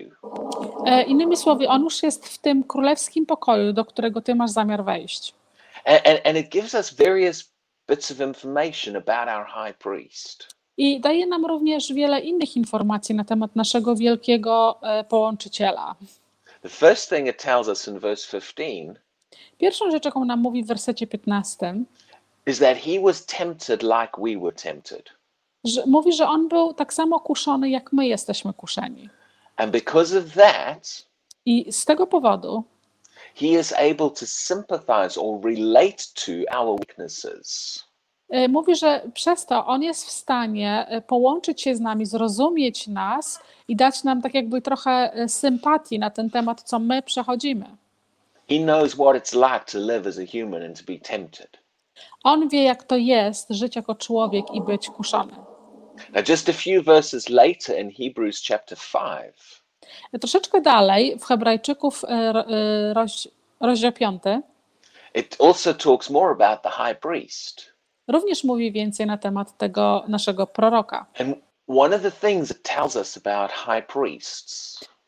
E, 0.87 1.03
Innymi 1.03 1.37
słowy, 1.37 1.69
on 1.69 1.83
już 1.83 2.03
jest 2.03 2.29
w 2.29 2.39
tym 2.39 2.65
królewskim 2.65 3.27
pokoju, 3.27 3.73
do 3.73 3.85
którego 3.85 4.21
Ty 4.21 4.35
masz 4.35 4.51
zamiar 4.51 4.85
wejść. 4.85 5.35
And, 5.85 6.07
and, 6.07 6.21
and 6.25 6.39
it 6.39 6.49
gives 6.49 6.75
us 6.75 6.91
various 6.91 7.53
bits 7.89 8.11
of 8.11 8.21
information 8.21 8.97
about 8.97 9.29
our 9.29 9.47
high 9.47 9.79
priest. 9.79 10.60
I 10.81 11.01
daje 11.01 11.27
nam 11.27 11.47
również 11.47 11.93
wiele 11.93 12.21
innych 12.21 12.57
informacji 12.57 13.15
na 13.15 13.25
temat 13.25 13.57
naszego 13.57 13.97
wielkiego 13.97 14.79
e, 14.83 15.05
połączyciela. 15.05 15.95
The 16.63 16.69
first 16.69 17.11
thing 17.11 17.29
it 17.29 17.43
tells 17.43 17.69
us 17.69 17.89
in 17.89 17.99
verse 17.99 18.41
15 18.41 19.01
Pierwszą 19.59 19.91
rzecz, 19.91 20.05
jaką 20.05 20.25
nam 20.25 20.41
mówi 20.41 20.65
w 20.65 20.67
wersecie 20.67 21.07
15, 21.07 21.75
is 22.47 22.59
that 22.59 22.79
he 22.79 23.01
was 23.01 23.27
tempted 23.27 23.83
like 23.83 24.11
we 24.19 24.41
were 24.41 24.53
tempted. 24.53 25.11
że 25.65 25.87
mówi, 25.87 26.13
że 26.13 26.29
on 26.29 26.49
był 26.49 26.75
tak 26.75 26.95
samo 26.95 27.21
kuszony, 27.21 27.71
jak 27.71 27.93
my 27.93 28.07
jesteśmy 28.07 28.53
kuszeni. 28.53 29.09
And 29.57 29.73
because 29.73 30.19
of 30.19 30.25
that, 30.35 31.07
I 31.47 31.73
z 31.73 31.85
tego 31.85 32.07
powodu 32.07 32.65
he 33.35 33.47
is 33.47 33.73
able 33.73 34.11
to 34.11 34.27
sympathize 34.27 35.21
or 35.21 35.45
relate 35.45 36.05
to 36.15 36.59
our 36.59 36.81
weaknesses. 36.81 37.85
E, 38.31 38.49
mówi, 38.49 38.77
że 38.77 39.03
przez 39.15 39.47
to 39.47 39.67
on 39.67 39.83
jest 39.83 40.07
w 40.07 40.11
stanie 40.11 40.87
e, 40.89 41.01
połączyć 41.01 41.63
się 41.63 41.77
z 41.77 41.81
nami, 41.81 42.07
zrozumieć 42.07 42.87
nas 42.87 43.41
i 43.69 43.77
dać 43.77 44.05
nam 44.05 44.23
tak 44.23 44.35
jakby 44.35 44.63
trochę 44.63 45.13
e, 45.15 45.29
sympatii 45.29 45.99
na 45.99 46.11
ten 46.11 46.31
temat, 46.31 46.63
co 46.63 46.79
my 46.79 47.03
przechodzimy. 47.03 47.67
He 48.49 48.59
knows 48.59 48.95
what 48.95 49.17
it's 49.17 49.35
like 49.53 49.65
to 49.73 49.79
live 49.79 50.07
as 50.07 50.19
a 50.19 50.27
human 50.39 50.63
and 50.63 50.79
to 50.87 50.93
be 50.93 50.99
tempted. 50.99 51.59
On 52.25 52.49
wie, 52.49 52.63
jak 52.63 52.83
to 52.85 52.97
jest 52.97 53.51
żyć 53.51 53.77
jako 53.77 53.95
człowiek 53.95 54.55
i 54.55 54.61
być 54.61 54.89
kuszony. 54.91 55.33
Now, 56.15 56.29
just 56.29 56.49
a 56.49 56.53
few 56.53 56.85
verses 56.85 57.29
later 57.29 57.81
in 57.81 57.93
Hebrews 57.93 58.43
chapter 58.49 58.79
5, 58.93 59.35
Troszeczkę 60.21 60.61
dalej 60.61 61.19
w 61.19 61.25
Hebrajczyków 61.25 62.03
ro- 62.33 62.45
roz, 62.93 63.29
rozdział 63.61 63.93
5 63.93 64.23
it 65.15 65.37
also 65.41 65.75
talks 65.75 66.11
more 66.11 66.31
about 66.31 66.63
the 66.63 66.71
high 66.71 66.95
priest. 66.95 67.73
Również 68.11 68.45
mówi 68.45 68.73
więcej 68.73 69.07
na 69.07 69.19
temat 69.19 69.57
tego 69.59 70.05
naszego 70.09 70.47
proroka. 70.47 71.07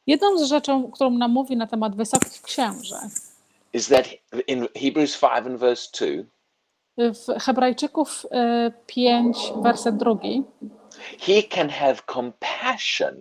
Jedną 0.06 0.38
z 0.38 0.42
rzeczy, 0.42 0.72
którą 0.92 1.10
nam 1.10 1.30
mówi 1.30 1.56
na 1.56 1.66
temat 1.66 1.96
wysokich 1.96 2.42
księży, 2.42 2.94
is 3.72 3.88
that 3.88 4.08
in 4.46 4.68
Hebrews 4.76 5.20
5 5.20 5.32
and 5.46 5.58
verse 5.58 5.90
2, 5.98 7.12
w 7.14 7.40
Hebrajczyków 7.40 8.26
e, 8.30 8.72
5, 8.86 9.52
werset 9.62 9.96
drugi, 9.96 10.42
he 11.18 11.42
can 11.42 11.68
have 11.68 11.96
compassion 12.06 13.14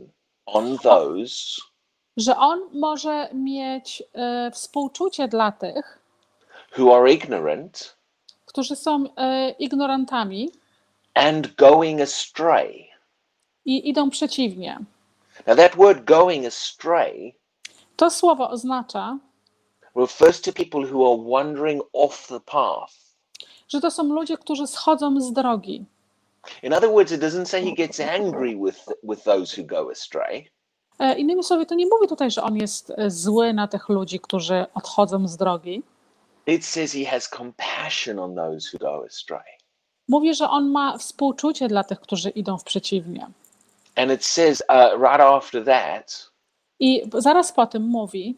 on 0.45 0.77
those 0.77 1.61
że 2.17 2.37
on 2.37 2.59
może 2.73 3.29
mieć 3.33 4.03
e, 4.13 4.51
współczucie 4.51 5.27
dla 5.27 5.51
tych, 5.51 5.99
who 6.77 6.95
are 6.95 7.13
ignorant 7.13 7.97
którzy 8.51 8.75
są 8.75 9.03
e, 9.17 9.49
ignorantami 9.49 10.49
and 11.13 11.55
going 11.55 12.01
astray. 12.01 12.87
i 13.65 13.89
idą 13.89 14.09
przeciwnie. 14.09 14.79
Now, 15.47 15.57
that 15.57 15.75
word 15.75 16.03
going 16.05 16.45
astray 16.45 17.35
To 17.95 18.09
słowo 18.09 18.49
oznacza, 18.49 19.17
refers 19.95 20.41
to 20.41 20.51
people 20.53 20.81
who 20.93 21.13
are 21.13 21.23
wandering 21.31 21.83
off 21.93 22.27
the 22.27 22.39
path. 22.39 22.91
że 23.67 23.81
to 23.81 23.91
są 23.91 24.03
ludzie, 24.03 24.37
którzy 24.37 24.67
schodzą 24.67 25.21
z 25.21 25.33
drogi. 25.33 25.85
In 26.63 26.73
other 26.73 26.89
words, 26.91 27.11
it 27.11 27.21
doesn't 27.21 27.45
say 27.45 27.63
he 27.65 27.71
gets 27.71 27.99
angry 27.99 28.55
with, 28.65 28.85
with 29.03 29.23
those 29.23 29.61
who 29.61 29.67
go 29.67 29.91
astray. 29.91 30.49
E, 30.99 31.15
Innymi 31.19 31.43
słowy, 31.43 31.65
to 31.65 31.75
nie 31.75 31.85
mówi 31.85 32.07
tutaj, 32.07 32.31
że 32.31 32.43
on 32.43 32.57
jest 32.57 32.93
e, 32.97 33.09
zły 33.11 33.53
na 33.53 33.67
tych 33.67 33.89
ludzi, 33.89 34.19
którzy 34.19 34.65
odchodzą 34.73 35.27
z 35.27 35.37
drogi. 35.37 35.83
It 36.51 36.65
says 36.65 36.93
he 36.93 37.05
has 37.05 37.29
compassion 37.29 38.19
on 38.19 38.35
those 38.35 38.69
who 38.73 38.77
go 38.77 39.05
astray. 39.05 39.57
Mówi, 40.07 40.33
że 40.35 40.49
on 40.49 40.71
ma 40.71 40.97
współczucie 40.97 41.67
dla 41.67 41.83
tych, 41.83 41.99
którzy 41.99 42.29
idą 42.29 42.57
w 42.57 42.63
przeciwnie. 42.63 43.27
And 43.95 44.11
it 44.11 44.25
says 44.25 44.63
uh, 44.69 45.01
right 45.01 45.21
after 45.21 45.65
that, 45.65 46.31
I 46.79 47.01
zaraz 47.17 47.51
po 47.51 47.67
tym 47.67 47.83
mówi, 47.83 48.37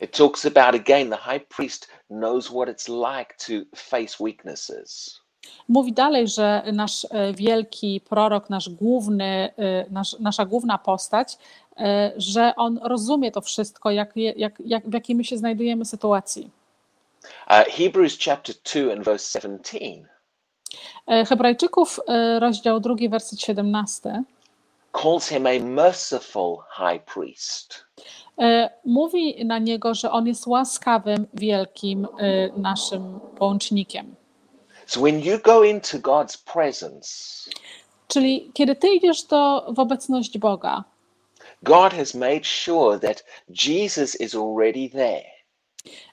it 0.00 0.16
talks 0.16 0.46
about 0.46 0.74
again 0.74 1.10
the 1.10 1.16
high 1.16 1.46
priest 1.48 1.88
knows 2.08 2.46
what 2.46 2.68
it's 2.68 2.88
like 2.88 3.34
to 3.46 3.76
face 3.76 4.16
weaknesses. 4.24 5.20
mówi 5.68 5.92
dalej, 5.92 6.28
że 6.28 6.62
nasz 6.72 7.06
e, 7.10 7.32
wielki 7.32 8.00
prorok, 8.00 8.50
nasz 8.50 8.68
główny, 8.68 9.54
e, 9.56 9.86
nasz, 9.90 10.18
nasza 10.18 10.46
główna 10.46 10.78
postać, 10.78 11.38
e, 11.76 12.12
że 12.16 12.52
on 12.56 12.78
rozumie 12.82 13.30
to 13.30 13.40
wszystko, 13.40 13.90
jak, 13.90 14.16
jak, 14.16 14.62
jak, 14.64 14.88
w 14.88 14.94
jakiej 14.94 15.16
my 15.16 15.24
się 15.24 15.38
znajdujemy 15.38 15.84
sytuacji. 15.84 16.50
Uh, 17.50 17.64
Hebrews 17.68 18.18
chapter 18.18 18.54
2 18.64 18.92
and 18.92 19.04
verse 19.04 19.38
17 19.40 20.06
E, 21.06 21.24
Hebrajczyków, 21.24 22.00
e, 22.08 22.40
rozdział 22.40 22.80
2, 22.80 23.08
werset 23.08 23.40
17, 23.40 24.22
calls 25.02 25.28
him 25.28 25.46
a 25.46 25.58
merciful 25.60 26.56
high 26.78 27.04
priest. 27.14 27.84
e, 28.38 28.70
mówi 28.84 29.44
na 29.44 29.58
niego, 29.58 29.94
że 29.94 30.10
on 30.10 30.26
jest 30.26 30.46
łaskawym, 30.46 31.26
wielkim 31.34 32.06
naszym 32.56 33.20
połącznikiem. 33.38 34.14
So 34.86 35.00
when 35.00 35.20
you 35.20 35.38
go 35.44 35.64
into 35.64 35.98
God's 35.98 36.52
presence, 36.52 37.10
Czyli 38.08 38.50
kiedy 38.54 38.76
ty 38.76 38.88
idziesz 38.88 39.22
do, 39.22 39.66
w 39.74 39.78
obecność 39.78 40.38
Boga, 40.38 40.84
God 41.62 41.92
has 41.92 42.14
made 42.14 42.44
sure 42.44 42.98
that 42.98 43.24
Jesus 43.66 44.20
is 44.20 44.34
already 44.34 44.90
there. 44.90 45.35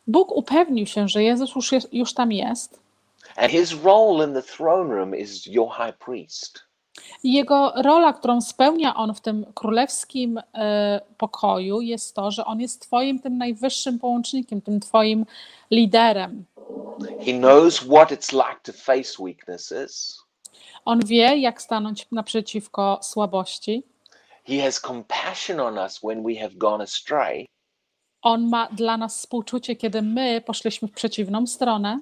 Bóg 0.08 0.32
upewnił 0.32 0.86
się, 0.86 1.08
że 1.08 1.24
Jezus 1.24 1.56
już, 1.56 1.72
jest, 1.72 1.94
już 1.94 2.14
tam 2.14 2.32
jest 2.32 2.84
And 3.36 3.52
his 3.52 3.74
role 3.84 4.24
in 4.24 4.34
the 4.34 4.44
throne 4.44 4.94
room 4.96 5.16
is 5.16 5.48
your 5.48 5.70
high 5.72 5.94
priest. 6.06 6.64
jego 7.24 7.74
rola, 7.76 8.14
którą 8.14 8.42
spełnia 8.42 8.96
on 8.96 9.14
w 9.14 9.22
tym 9.22 9.46
królewskim 9.54 10.40
e, 10.54 11.02
pokoju, 11.18 11.82
jest 11.82 12.16
to, 12.16 12.32
że 12.32 12.46
on 12.46 12.60
jest 12.60 12.82
twoim 12.82 13.20
tym 13.20 13.38
najwyższym 13.38 14.00
połącznikiem, 14.00 14.62
tym 14.62 14.80
twoim 14.80 15.26
liderem. 15.72 16.46
He 17.26 17.34
knows 17.34 17.78
what 17.80 18.12
it's 18.12 18.34
like 18.34 18.60
to 18.64 18.74
face 18.74 19.24
weaknesses. 19.24 20.20
On 20.86 21.00
wie, 21.06 21.38
jak 21.38 21.62
stanąć 21.62 22.08
naprzeciwko 22.12 23.00
słabości. 23.02 23.84
He 24.46 24.62
has 24.62 24.82
compassion 24.82 25.60
on 25.60 25.78
us 25.78 26.00
when 26.00 26.24
we 26.24 26.36
have 26.36 26.56
gone 26.56 26.84
astray. 26.84 27.48
On 28.24 28.50
ma 28.50 28.68
dla 28.72 28.98
nas 28.98 29.18
współczucie, 29.18 29.76
kiedy 29.76 30.02
my 30.02 30.42
poszliśmy 30.46 30.88
w 30.88 30.92
przeciwną 30.92 31.48
stronę 31.48 32.00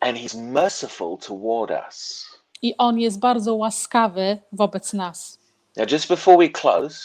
And 0.00 0.18
he's 0.18 0.38
merciful 0.42 1.18
toward 1.18 1.70
us. 1.86 2.26
i 2.62 2.74
on 2.78 2.98
jest 2.98 3.18
bardzo 3.18 3.54
łaskawy 3.54 4.38
wobec 4.52 4.92
nas. 4.92 5.38
Now, 5.76 5.90
just 5.92 6.08
before 6.08 6.36
we 6.38 6.48
close, 6.48 6.98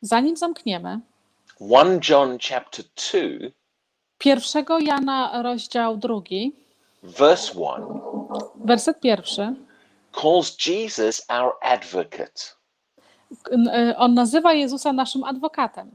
Zanim 0.00 0.36
zamkniemy, 0.36 1.00
1 1.60 2.00
John 2.08 2.38
chapter 2.48 2.84
2, 3.12 3.20
pierwszego 4.18 4.78
Jana 4.78 5.42
rozdział 5.42 5.96
drugi, 5.96 6.52
verse 7.02 7.52
1, 7.54 8.00
werset 8.64 9.00
pierwszy, 9.00 9.54
calls 10.22 10.66
Jesus 10.66 11.22
our 11.28 11.52
advocate. 11.62 12.54
y, 13.92 13.96
on 13.96 14.14
nazywa 14.14 14.52
Jezusa 14.52 14.92
naszym 14.92 15.24
adwokatem. 15.24 15.90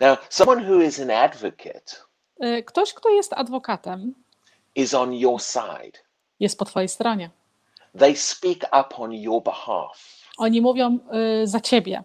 Now, 0.00 0.16
someone 0.28 0.64
who 0.68 0.80
is 0.82 1.00
an 1.00 1.10
advocate 1.10 1.96
Y, 2.44 2.62
Ktoś, 2.64 2.94
kto 2.94 3.08
jest 3.08 3.32
adwokatem, 3.32 4.14
is 4.74 4.94
on 4.94 5.14
your 5.14 5.40
side. 5.42 5.98
jest 6.40 6.58
po 6.58 6.64
twojej 6.64 6.88
stronie. 6.88 7.30
They 7.98 8.16
speak 8.16 8.64
up 8.64 8.94
on 8.98 9.12
your 9.12 9.42
behalf. 9.42 10.20
Oni 10.38 10.60
mówią 10.60 10.98
y, 11.42 11.46
za 11.46 11.60
ciebie. 11.60 12.02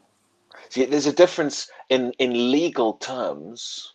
See, 0.70 0.88
there's 0.88 1.10
a 1.10 1.14
difference 1.14 1.72
in, 1.90 2.12
in 2.20 2.52
legal 2.52 2.94
terms 3.00 3.92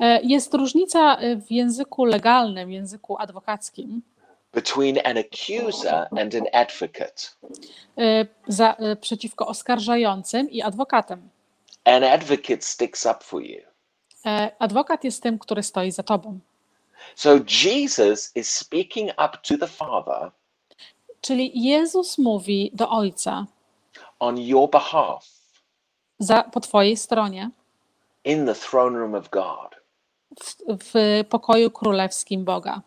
E, 0.00 0.20
Jest 0.22 0.54
różnica 0.54 1.22
y, 1.22 1.36
w 1.36 1.50
języku 1.52 2.04
legalnym, 2.04 2.68
w 2.68 2.72
języku 2.72 3.18
adwokackim 3.18 4.02
between 4.52 4.98
an 5.04 5.18
accuser 5.18 6.08
and 6.18 6.34
an 6.34 6.46
advocate. 6.52 7.22
y, 7.98 8.26
za, 8.48 8.76
y, 8.92 8.96
przeciwko 8.96 9.46
oskarżającym 9.46 10.50
i 10.50 10.62
adwokatem. 10.62 11.28
An 11.84 12.04
advocate 12.04 12.64
sticks 12.64 13.06
up 13.06 13.24
for 13.24 13.42
you. 13.42 13.60
E, 14.26 14.50
Adwokat 14.58 15.04
jest 15.04 15.22
tym, 15.22 15.38
który 15.38 15.62
stoi 15.62 15.90
za 15.90 16.02
tobą. 16.02 16.40
So 17.14 17.30
Jesus 17.64 18.36
is 18.36 18.50
speaking 18.50 19.10
up 19.10 19.38
to 19.42 19.58
the 19.58 19.68
Father 19.68 20.30
Czyli 21.20 21.62
Jezus 21.64 22.18
mówi 22.18 22.70
do 22.74 22.90
Ojca 22.90 23.46
on 24.20 24.38
your 24.38 24.70
behalf 24.70 25.28
za, 26.18 26.42
po 26.42 26.60
twojej 26.60 26.96
stronie 26.96 27.50
in 28.24 28.46
the 28.46 28.54
throne 28.54 28.98
room 28.98 29.14
of 29.14 29.30
God. 29.30 29.76
w, 30.40 30.56
w 30.84 31.24
pokoju 31.28 31.70
królewskim 31.70 32.44
Boga. 32.44 32.82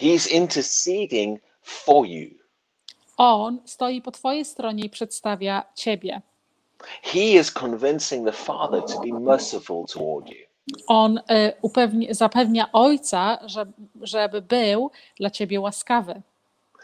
He's 0.00 0.30
interceding 0.30 1.40
for 1.62 2.06
you. 2.06 2.30
On 3.16 3.58
stoi 3.64 4.02
po 4.02 4.10
twojej 4.10 4.44
stronie 4.44 4.84
i 4.84 4.90
przedstawia 4.90 5.64
ciebie. 5.74 6.22
He 7.02 7.20
is 7.40 7.50
convincing 7.52 8.26
the 8.26 8.32
Father 8.32 8.82
to 8.82 9.00
be 9.00 9.12
merciful 9.20 9.84
toward 9.86 10.28
you. 10.28 10.36
On 10.88 11.18
y, 11.18 11.52
upewni, 11.62 12.08
zapewnia 12.14 12.72
Ojca, 12.72 13.38
że, 13.46 13.66
żeby 14.02 14.42
był 14.42 14.90
dla 15.16 15.30
ciebie 15.30 15.60
łaskawy. 15.60 16.22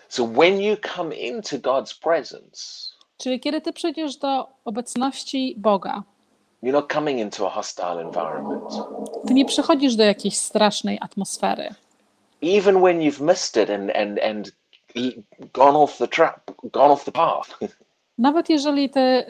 So 0.09 0.25
when 0.27 0.61
you 0.61 0.77
come 0.95 1.17
into 1.17 1.57
God's 1.59 1.99
presence, 2.01 2.91
Czyli 3.19 3.41
kiedy 3.41 3.61
ty 3.61 3.73
przyjdziesz 3.73 4.17
do 4.17 4.47
obecności 4.65 5.55
Boga, 5.59 6.03
you're 6.63 6.73
not 6.73 6.93
coming 6.93 7.21
into 7.21 7.47
a 7.47 7.51
hostile 7.51 8.01
environment. 8.03 8.65
ty 9.29 9.35
nie 9.35 9.45
przychodzisz 9.45 9.97
do 9.97 10.05
jakiejś 10.05 10.39
strasznej 10.39 10.99
atmosfery. 11.01 11.75
Even 12.43 12.81
when 12.83 12.99
you've 13.01 13.21
missed 13.25 13.57
it 13.65 13.71
and, 13.71 13.91
and, 13.97 14.19
and 14.19 14.51
gone 15.53 15.79
off 15.79 15.99
the 15.99 16.09
trap, 16.09 16.51
gone 16.73 16.91
off 16.93 17.05
the 17.05 17.13
path, 17.13 17.59
Nawet 18.21 18.49
jeżeli 18.51 18.91
ty 18.91 19.01
y, 19.01 19.25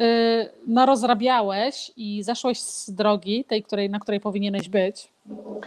narozrabiałeś 0.66 1.92
i 1.96 2.22
zeszłeś 2.22 2.60
z 2.60 2.90
drogi, 2.90 3.44
tej, 3.44 3.62
której, 3.62 3.90
na 3.90 3.98
której 3.98 4.20
powinieneś 4.20 4.68
być, 4.68 5.08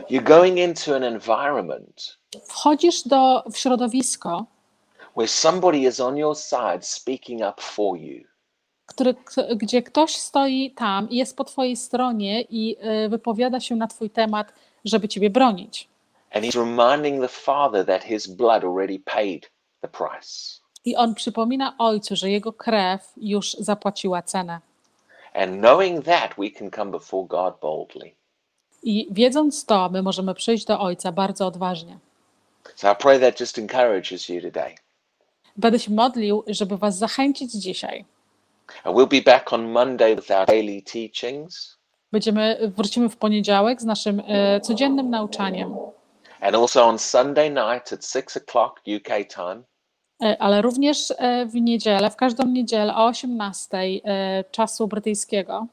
you're 0.09 0.23
going 0.23 0.57
into 0.57 0.95
an 0.95 1.03
environment 1.03 2.17
wchodzisz 2.45 3.03
do, 3.07 3.43
w 3.51 3.57
środowisko, 3.57 4.45
where 5.15 5.27
somebody 5.27 5.77
is 5.77 5.99
on 5.99 6.17
your 6.17 6.37
side 6.37 6.79
speaking 6.81 7.41
up 7.41 7.61
for 7.61 7.97
you. 7.97 8.23
który, 8.85 9.15
gdzie 9.55 9.83
ktoś 9.83 10.15
stoi 10.15 10.71
tam 10.71 11.09
i 11.09 11.15
jest 11.15 11.37
po 11.37 11.43
twojej 11.43 11.75
stronie 11.75 12.41
i 12.41 12.77
y, 13.05 13.09
wypowiada 13.09 13.59
się 13.59 13.75
na 13.75 13.87
twój 13.87 14.09
temat, 14.09 14.53
żeby 14.85 15.07
ciebie 15.07 15.29
bronić. 15.29 15.87
And 16.31 16.45
he's 16.45 16.59
reminding 16.59 17.21
the 17.21 17.27
Father 17.27 17.85
that 17.85 18.03
his 18.03 18.27
blood 18.27 18.63
already 18.63 18.99
paid 18.99 19.51
the 19.81 19.87
price. 19.87 20.62
I 20.85 20.95
on 20.95 21.15
przypomina 21.15 21.75
ojcu, 21.77 22.15
że 22.15 22.29
jego 22.29 22.53
krew 22.53 23.13
już 23.17 23.53
zapłaciła 23.53 24.21
cenę. 24.21 24.59
And 25.33 25.59
knowing 25.59 26.05
that, 26.05 26.31
we 26.37 26.49
can 26.49 26.71
come 26.71 26.91
before 26.91 27.27
God 27.27 27.53
boldly. 27.61 28.11
I 28.83 29.07
wiedząc 29.11 29.65
to, 29.65 29.89
my 29.89 30.01
możemy 30.01 30.33
przyjść 30.33 30.65
do 30.65 30.79
ojca 30.79 31.11
bardzo 31.11 31.47
odważnie. 31.47 31.97
So 32.75 32.91
I 32.91 32.95
pray 32.95 33.19
that 33.19 33.39
just 33.39 33.57
encourages 33.57 34.29
you 34.29 34.41
today. 34.41 34.75
Będę 35.57 35.79
się 35.79 35.91
modlił, 35.91 36.43
żeby 36.47 36.77
was 36.77 36.97
zachęcić 36.97 37.51
dzisiaj. 37.51 38.05
And 38.83 38.97
we'll 38.97 39.07
be 39.07 39.31
back 39.31 39.53
on 39.53 39.71
Monday 39.71 40.15
with 40.15 40.31
our 40.31 40.45
daily 40.45 40.81
teachings 40.81 41.77
Będziemy, 42.13 42.71
wrócimy 42.77 43.09
w 43.09 43.17
poniedziałek 43.17 43.81
z 43.81 43.85
naszym 43.85 44.21
e, 44.27 44.61
codziennym 44.61 45.09
nauczaniem, 45.09 45.75
and 46.41 46.55
also 46.55 46.83
on 46.83 46.99
Sunday 46.99 47.49
night 47.49 47.93
at 47.93 48.05
six 48.05 48.37
o'clock 48.37 48.71
UK 48.97 49.27
time. 49.35 49.63
E, 50.21 50.41
ale 50.41 50.61
również 50.61 51.13
e, 51.17 51.45
w 51.45 51.55
niedzielę, 51.55 52.09
w 52.09 52.15
każdą 52.15 52.45
niedzielę 52.47 52.95
o 52.95 53.05
18 53.05 53.77
e, 53.77 54.43
czasu 54.51 54.87
brytyjskiego. 54.87 55.67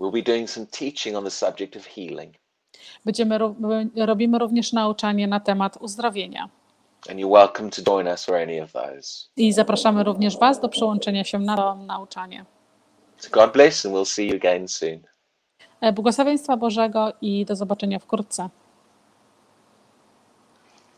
We'll 0.00 0.12
be 0.12 0.22
doing 0.22 0.50
some 0.50 0.66
teaching 0.66 1.16
on 1.16 1.24
the 1.24 1.30
subject 1.30 1.76
of 1.76 1.86
healing. 1.86 2.34
Będziemy, 3.04 3.38
ro- 3.38 3.54
robimy 3.96 4.38
również 4.38 4.72
nauczanie 4.72 5.26
na 5.26 5.40
temat 5.40 5.76
uzdrowienia. 5.80 6.48
And 7.10 7.18
you're 7.20 7.32
welcome 7.32 7.70
to 7.70 7.82
join 7.82 8.06
us 8.08 8.24
for 8.24 8.34
any 8.34 8.62
of 8.62 8.72
those. 8.72 9.28
I 9.36 9.52
zapraszamy 9.52 10.02
również 10.02 10.38
Was 10.38 10.60
do 10.60 10.68
przyłączenia 10.68 11.24
się 11.24 11.38
na 11.38 11.56
to 11.56 11.74
nauczanie. 11.74 12.44
So 13.18 13.30
God 13.30 13.52
bless, 13.52 13.86
and 13.86 13.94
we'll 13.94 14.04
see 14.14 14.26
you 14.26 14.36
again 14.36 14.68
soon. 14.68 15.00
Błogosławieństwa 15.94 16.56
Bożego 16.56 17.12
i 17.20 17.44
do 17.44 17.56
zobaczenia 17.56 17.98
wkrótce. 17.98 18.48